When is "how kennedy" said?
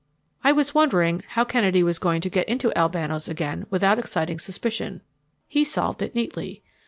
1.27-1.83